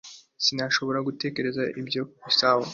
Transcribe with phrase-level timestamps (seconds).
[0.43, 2.65] Sinashoboraga gutekereza ko ibyo bizabaho